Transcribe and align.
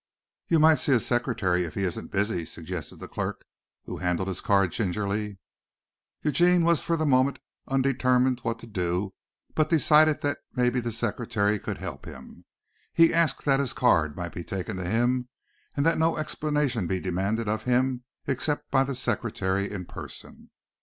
"You 0.47 0.57
might 0.57 0.79
see 0.79 0.93
his 0.93 1.05
secretary 1.05 1.63
if 1.63 1.75
he 1.75 1.83
isn't 1.83 2.09
busy," 2.09 2.43
suggested 2.43 2.95
the 2.95 3.07
clerk 3.07 3.45
who 3.85 3.97
handled 3.97 4.29
his 4.29 4.41
card 4.41 4.71
gingerly. 4.71 5.37
Eugene 6.23 6.63
was 6.65 6.81
for 6.81 6.97
the 6.97 7.05
moment 7.05 7.37
undetermined 7.67 8.39
what 8.41 8.57
to 8.57 8.65
do 8.65 9.13
but 9.53 9.69
decided 9.69 10.21
that 10.21 10.39
maybe 10.55 10.79
the 10.79 10.91
secretary 10.91 11.59
could 11.59 11.77
help 11.77 12.05
him. 12.05 12.45
He 12.91 13.13
asked 13.13 13.45
that 13.45 13.59
his 13.59 13.73
card 13.73 14.15
might 14.15 14.33
be 14.33 14.43
taken 14.43 14.77
to 14.77 14.89
him 14.89 15.29
and 15.77 15.85
that 15.85 15.99
no 15.99 16.17
explanation 16.17 16.87
be 16.87 16.99
demanded 16.99 17.47
of 17.47 17.65
him 17.65 18.03
except 18.25 18.71
by 18.71 18.83
the 18.83 18.95
secretary 18.95 19.69
in 19.71 19.85
person. 19.85 20.49